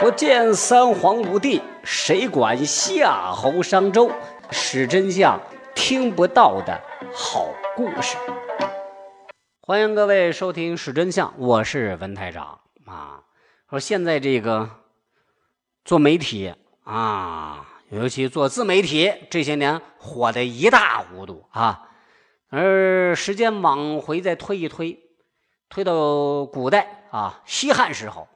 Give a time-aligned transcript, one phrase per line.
[0.00, 4.10] 不见三皇五帝，谁管夏侯商周？
[4.50, 5.38] 史真相，
[5.74, 6.80] 听不到的
[7.12, 8.16] 好故事。
[9.60, 13.24] 欢迎各位收听《史真相》，我是文台长啊。
[13.68, 14.70] 说现在这个
[15.84, 16.54] 做媒体
[16.84, 21.90] 啊，尤其做自媒体，这些年火的一塌糊涂啊。
[22.48, 24.98] 而时间往回再推一推，
[25.68, 28.26] 推到古代啊，西汉时候，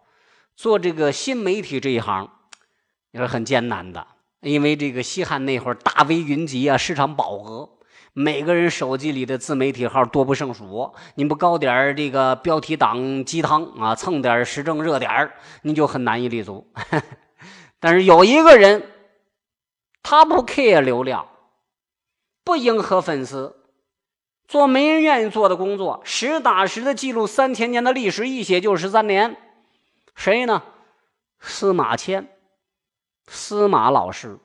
[0.56, 2.30] 做这个新媒体这一行
[3.10, 4.06] 也是很艰难的，
[4.40, 7.78] 因为这个西汉那会儿大 V 云集啊，市场饱和，
[8.12, 15.32] 每个人手机里的自媒体号多不胜数，你不搞点这个标题党鸡汤啊，蹭点时政热点
[15.62, 16.66] 你就很难以立足。
[17.80, 18.88] 但是有一个人，
[20.02, 21.28] 他不 care 流量，
[22.44, 23.56] 不迎合粉丝。
[24.46, 29.36] 做没人愿意做的工作，实打实的记录三千年的历史，一写就十三年。
[30.14, 30.62] 谁呢？
[31.38, 32.28] 司马迁，
[33.26, 34.38] 司马老师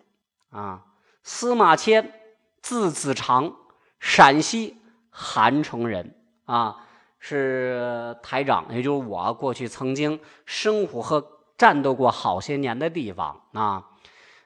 [0.51, 0.85] 啊。
[1.23, 2.13] 司马迁，
[2.61, 3.53] 字子长，
[3.99, 4.77] 陕西
[5.09, 6.77] 韩城人啊，
[7.19, 11.25] 是台长，也就是我过去曾经生活和
[11.57, 13.85] 战斗过好些年的地方啊。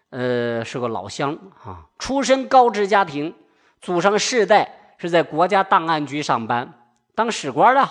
[0.09, 3.35] 呃，是个老乡啊，出身高知家庭，
[3.81, 4.79] 祖上世代。
[4.95, 6.73] 是在国家档案局上班
[7.13, 7.89] 当史官的，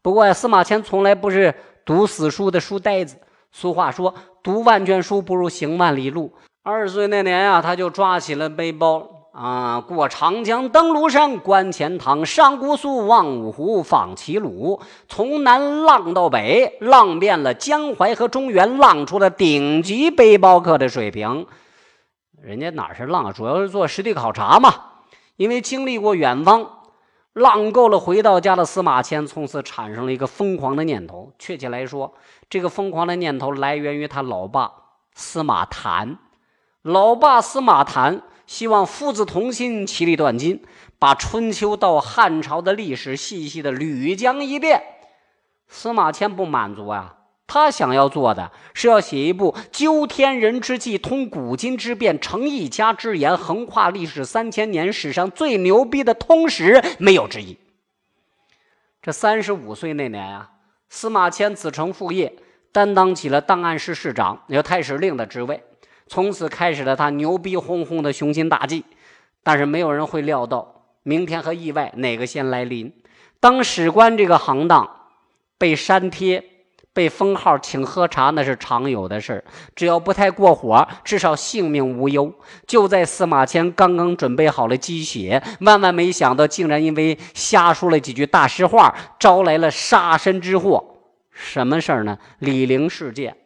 [0.00, 3.16] 不过司马迁从来不是读死书的书呆子。
[3.52, 6.32] 俗话说：“读万卷书不如行万里路。”
[6.64, 21.46] 二十岁那年呀，他就抓起了背包啊，过长江，登庐山，观钱塘，上姑苏，望五湖，访齐鲁，从南浪到北，浪遍了江淮和中原，浪出了顶级背包客的水平。
[22.42, 24.74] 人家哪是浪，主要是做实地考察嘛。
[25.36, 26.70] 因为经历过远方，
[27.34, 31.32] 浪够了，回到家的司马迁从此产生了一个疯狂的念头。
[31.38, 32.14] 确切来说，
[32.48, 34.72] 这个疯狂的念头来源于他老爸
[35.14, 36.18] 司马谈。
[36.82, 40.62] 老爸司马谈希望父子同心，其利断金，
[40.98, 44.82] 把春秋到汉朝的历史细细的捋将一遍。
[45.66, 47.16] 司马迁不满足啊。
[47.54, 57.56] 他想要做的是要写一部究天人之际、通古今之变、成一家之言、横跨历史三千年史上最牛逼的通史，没有之一。
[59.00, 60.50] 这三十五岁那年啊，
[60.88, 62.34] 司马迁子承父业，
[62.72, 65.62] 担当起了档案室室长，也太史令的职位，
[66.08, 68.84] 从此开始了他牛逼哄哄的雄心大计。
[69.44, 72.92] 但是没有人会料到，明天和意外哪个先来临。
[73.38, 75.12] 当史官这个行当
[75.56, 76.50] 被删帖。
[76.94, 79.42] 被封号请喝茶那是常有的事
[79.74, 82.32] 只要不太过火，至少性命无忧。
[82.66, 90.82] 就在司马迁刚刚准备好了鸡血，万万没想到，竟然因为瞎说了几句大实话，招来了杀身之祸。
[91.32, 92.16] 什么事儿呢？
[92.38, 93.36] 李陵事件。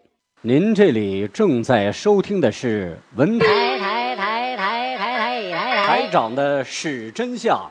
[0.42, 3.47] 您这里正在收听的是文台
[3.78, 7.69] 台台台台台台台长的是真相。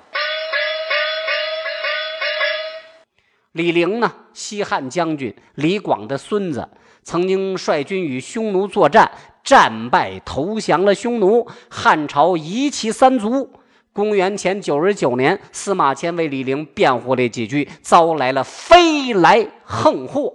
[3.58, 4.14] 李陵呢？
[4.34, 6.70] 西汉将军李广的孙子，
[7.02, 9.10] 曾经率军与匈奴作战，
[9.44, 13.50] 战败投降了匈奴，汉朝夷其三族。
[13.92, 20.32] 公元前九十九年，司马迁为李陵辩护了几句，遭来了飞来横祸。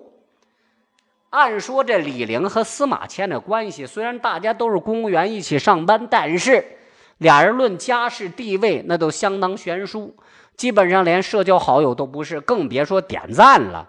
[1.31, 6.65] 按说这李陵和司马迁的关系，虽然大家都是公务员一起上班，但是
[7.19, 10.12] 俩人论家世地位，那都相当悬殊。
[10.62, 13.89] 基本上连社交好友都不是，更别说点赞了。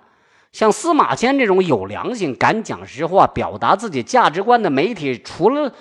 [0.51, 5.71] 像司马迁这种有良心、敢讲实话、表达自己价值观的媒体，除了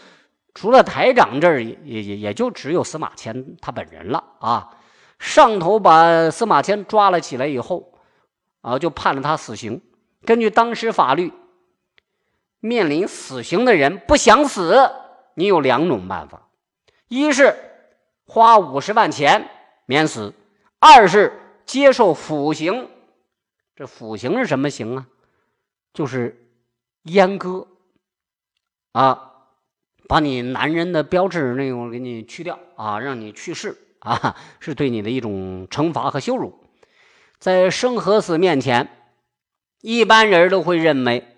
[0.53, 4.69] 除了台长这儿，也也也就只有司马迁他本人了啊。
[5.19, 7.95] 上头把司马迁抓了起来以后，
[8.61, 9.81] 啊，就判了他死刑。
[10.27, 11.33] 根据当时法律，
[12.61, 14.91] 面临死刑的人不想死，
[15.37, 16.49] 你有两种办法：
[17.09, 17.57] 一是
[18.27, 19.49] 花五十万钱
[19.87, 20.35] 免死。
[20.85, 21.33] 二是
[21.65, 22.89] 接受腐刑，
[23.77, 25.07] 这腐刑是什么刑啊？
[25.95, 26.45] 就是
[27.05, 27.69] 阉割
[28.91, 29.45] 啊，
[30.09, 36.65] 把你男人的标志那种给你去掉啊，让你去世啊，是对你的一种惩罚和羞辱。
[37.39, 38.89] 在生和死面前，
[39.83, 41.29] 一般人都会认为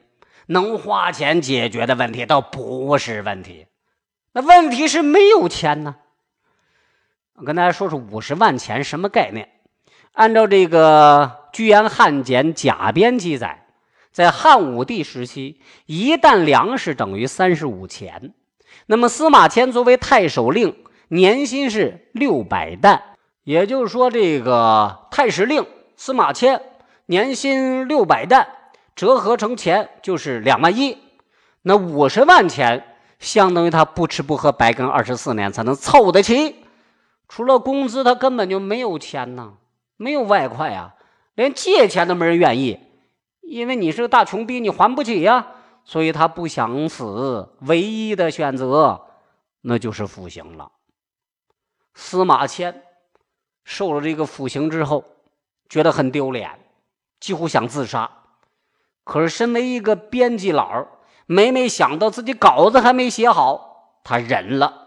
[0.46, 3.66] 能花钱解决的问题倒不是问题，
[4.32, 5.96] 那问题是没有钱呢。
[7.36, 9.48] 我跟大家说说五十万钱什么概念？
[10.12, 13.66] 按照这个《居延汉简·甲编》记载，
[14.12, 18.32] 在汉武帝时期，一担粮食等于三十五钱。
[18.86, 20.76] 那么司马迁作为太守令，
[21.08, 23.02] 年薪是六百担，
[23.42, 25.66] 也就是说，这个太史令
[25.96, 26.62] 司马迁
[27.06, 28.46] 年薪六百担，
[28.94, 30.96] 折合成钱就是两万一。
[31.62, 32.84] 那五十万钱
[33.18, 36.63] 相当于他不吃不喝白干二十四年才能凑得起。
[37.28, 39.54] 除了工资，他根本就没有钱呐，
[39.96, 40.94] 没有外快啊，
[41.34, 42.78] 连借钱都没人愿意，
[43.40, 45.46] 因为你是个大穷逼，你还不起呀，
[45.84, 49.06] 所以他不想死，唯一的选择
[49.62, 50.70] 那就是服刑了。
[51.94, 52.82] 司马迁
[53.64, 55.04] 受了这个腐刑之后，
[55.68, 56.50] 觉得很丢脸，
[57.20, 58.10] 几乎想自杀。
[59.04, 60.86] 可是身为一个编辑佬，
[61.26, 64.83] 每每想到自己稿子还没写好，他忍了。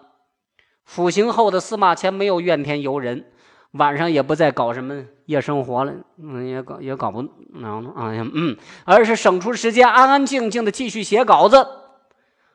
[0.87, 3.25] 服刑后的司马迁没有怨天尤人，
[3.71, 7.21] 晚上也不再搞什么夜生活了，嗯，也搞也搞不
[7.55, 8.55] 能，哎呀，嗯，
[8.85, 11.67] 而是省出时间，安安静静的继续写稿子。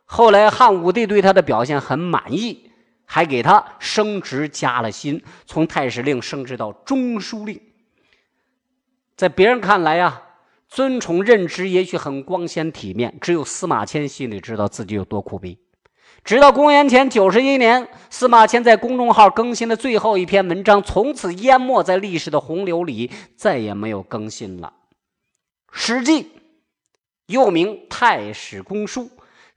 [0.07, 2.71] 后来汉武帝对他的表现很满意，
[3.05, 7.61] 还给他升职加了薪，从太史令升职到中书令。
[9.15, 10.23] 在别人看来呀，
[10.69, 15.59] 尊宠任职也许很光鲜体面，只有司马迁心里知道自己有多苦逼。
[16.25, 24.73] 直到公元前九十一年，司马迁在公众号更新的最后一篇文章，从此淹没在历史的洪流里，再也没有更新了。
[25.73, 26.23] 《史记》
[27.27, 29.03] 又名《太史公书》，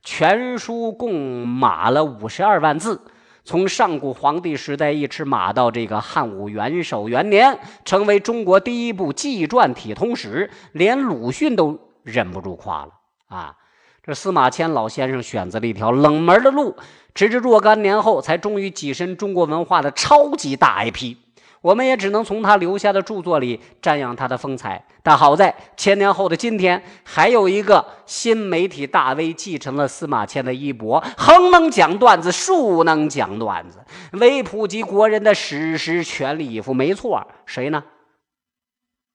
[0.01, 2.99] 全书共码了五十二万字，
[3.43, 12.91] 从上古皇帝时代一直码到这个汉武元首元年，成为中国第一部纪传体通史，连鲁迅都忍不住夸了
[13.27, 13.55] 啊！
[14.05, 16.75] 这司马迁老先生选择了一条冷门的路，
[17.15, 21.15] 直至若干年后，才终于跻身中国文化的超级大 IP。
[21.59, 24.85] 我们也只能从他留下的著作里瞻仰他的风采。
[25.01, 33.79] 但好在千年后的今天，还有一个新媒体大 V 继承了司马迁的衣钵，横能讲段子，竖能讲段子，
[34.11, 36.75] 为普及国人的史实全力以赴。
[36.75, 37.83] 没错，谁呢？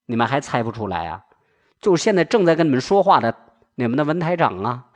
[0.07, 1.21] 你们还猜不出来啊？
[1.81, 3.33] 就是现在正在跟你们说话的。
[3.75, 4.87] 你们的文台长啊，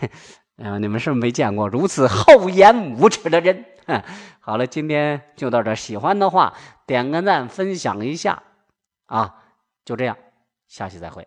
[0.58, 3.64] 嗯，你们是不是没见过如此厚颜无耻的人？
[4.40, 6.54] 好了，今天就到这，喜欢的话
[6.86, 8.42] 点个赞，分享一下，
[9.06, 9.44] 啊，
[9.84, 10.16] 就这样，
[10.66, 11.26] 下期再会。